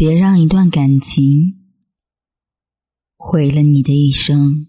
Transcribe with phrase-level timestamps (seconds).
[0.00, 1.56] 别让一段感情
[3.16, 4.68] 毁了你的一生。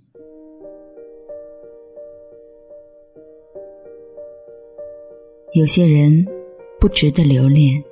[5.54, 6.26] 有些人
[6.80, 7.84] 不值得留恋，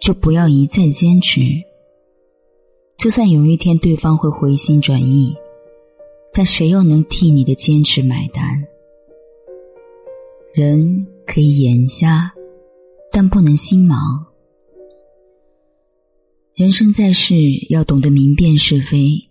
[0.00, 1.40] 就不要一再坚持。
[2.96, 5.36] 就算有一天对方会回心转意，
[6.32, 8.42] 但谁又能替你的坚持买单？
[10.52, 12.32] 人可以眼瞎，
[13.12, 14.34] 但不能心盲。
[16.56, 17.34] 人生在世，
[17.68, 19.28] 要懂得明辨是非，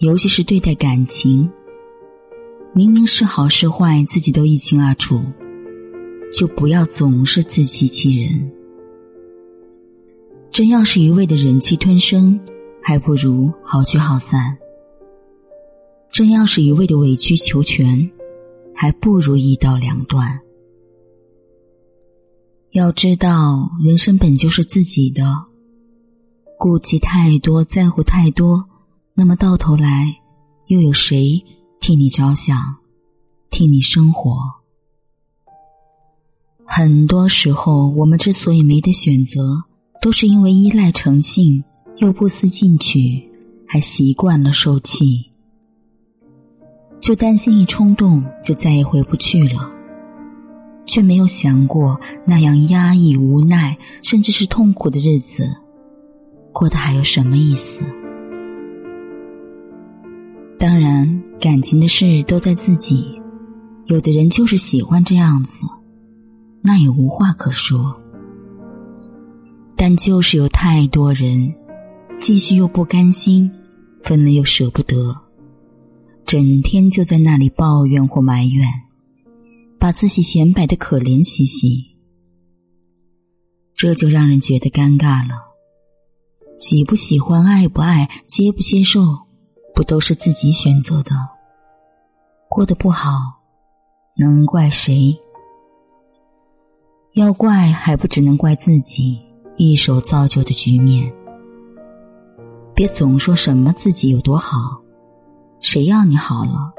[0.00, 1.50] 尤其是对待感情。
[2.74, 5.22] 明明是好是坏，自己都一清二楚。
[6.34, 8.52] 就不要总是自欺欺人。
[10.50, 12.38] 真要是一味的忍气吞声，
[12.82, 14.58] 还不如好聚好散。
[16.12, 18.10] 真要是一味的委曲求全，
[18.74, 20.40] 还不如一刀两断。
[22.72, 25.24] 要知道，人生本就是自己的，
[26.58, 28.64] 顾忌太多，在乎太多，
[29.14, 30.16] 那么到头来，
[30.68, 31.44] 又有谁
[31.80, 32.76] 替你着想，
[33.50, 34.38] 替你生活？
[36.64, 39.64] 很多时候，我们之所以没得选择，
[40.00, 41.62] 都是因为依赖成性，
[41.98, 43.30] 又不思进取，
[43.66, 45.30] 还习惯了受气，
[47.00, 49.70] 就担心一冲动就再也回不去了，
[50.86, 55.44] 却没有想过那样压抑、无奈，甚至是痛苦的日子，
[56.58, 57.82] 过得还有什么意思？
[60.58, 63.20] 当然，感情的事都在自己，
[63.84, 65.66] 有的人就是喜欢这样子。
[66.62, 68.00] 那也无话可说，
[69.76, 71.54] 但就是有太多人，
[72.18, 73.50] 继续又不甘心，
[74.02, 75.14] 分了又舍不得，
[76.24, 78.66] 整天就在那里抱怨或埋怨，
[79.78, 81.84] 把自己显摆的可怜兮兮，
[83.74, 85.45] 这就让人觉得尴尬了。
[86.56, 89.00] 喜不喜欢、爱不爱、接不接受，
[89.74, 91.10] 不都是自己选择的？
[92.48, 93.10] 过得不好，
[94.16, 95.18] 能怪谁？
[97.12, 99.20] 要怪还不只能怪自己
[99.56, 101.12] 一手造就的局面。
[102.74, 104.80] 别总说什么自己有多好，
[105.60, 106.72] 谁要你好了？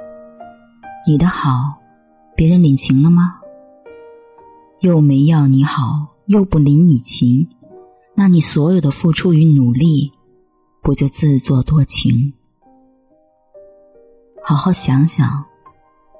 [1.08, 1.78] 你的好，
[2.36, 3.40] 别人领情了吗？
[4.80, 7.48] 又没要你好，又不领你情，
[8.20, 10.12] 那你所有的付出与努力，
[10.82, 12.34] 不就自作多情？
[14.44, 15.46] 好好想想，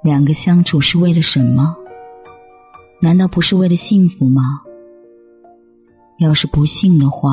[0.04, 1.76] 两个相处是为了什么？
[3.02, 4.62] 难道不是为了幸福吗？
[6.20, 7.32] 要是不幸的话，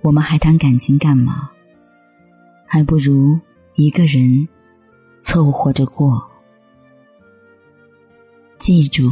[0.00, 1.50] 我们还谈感情干嘛？
[2.66, 3.38] 还不如
[3.74, 4.48] 一个人
[5.20, 6.26] 凑合着过。
[8.58, 9.10] 记住，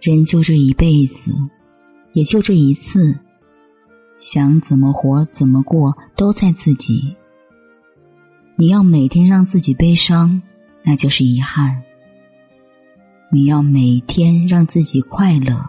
[0.00, 1.30] 人就这一辈子，
[2.14, 3.16] 也就这一次，
[4.18, 7.16] 想怎么活怎么过都在自己。
[8.56, 10.40] 你要每天让自己悲伤，
[10.82, 11.82] 那就是遗憾。
[13.30, 15.68] 你要每天让自己快乐，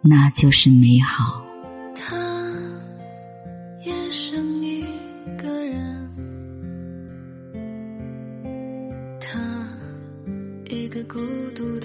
[0.00, 1.42] 那就是美好。
[1.94, 2.16] 他
[3.84, 4.82] 也剩一
[5.36, 6.10] 个人，
[9.20, 9.38] 她
[10.70, 11.20] 一个孤
[11.54, 11.77] 独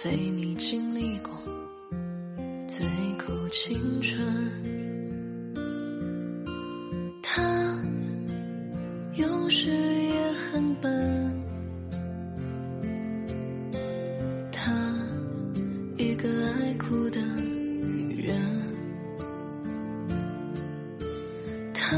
[0.00, 1.32] 陪你经历过。
[2.68, 2.86] 最
[3.18, 4.24] 苦青春，
[7.20, 7.42] 他
[9.14, 11.42] 有时也很笨，
[14.52, 14.72] 他
[15.96, 18.40] 一个爱哭的女人，
[21.74, 21.96] 他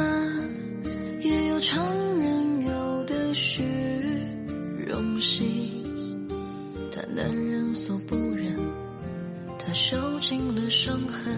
[1.22, 1.84] 也有常
[2.18, 3.62] 人有的虚
[4.88, 5.69] 荣心，
[9.70, 11.32] 他受尽了伤痕。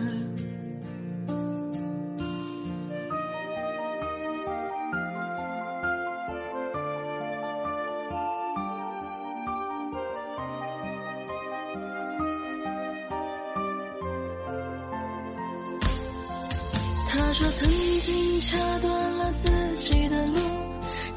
[17.07, 17.71] 他说曾
[18.01, 20.39] 经掐断了自己的路，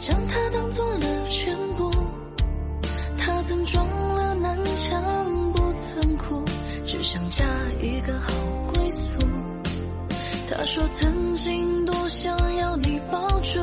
[0.01, 1.89] 将它当做了全部。
[3.17, 5.01] 他曾撞了南墙，
[7.05, 7.45] 想嫁
[7.83, 8.33] 一个好
[8.73, 9.19] 归宿。
[10.49, 13.59] 他说曾经多想要你抱住，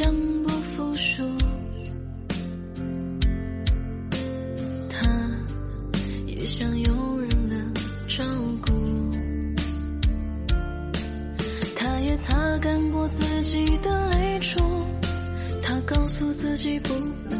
[0.00, 1.22] 将不服输。
[4.88, 5.06] 他
[6.26, 7.74] 也想有人能
[8.08, 8.24] 照
[8.62, 8.72] 顾，
[11.76, 14.58] 他也擦干过自己的泪珠，
[15.62, 16.94] 他告诉自己不
[17.28, 17.39] 能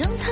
[0.00, 0.29] 将它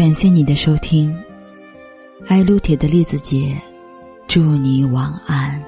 [0.00, 1.14] 感谢你的收听，
[2.26, 3.54] 爱撸铁的栗子姐，
[4.26, 5.62] 祝你晚安。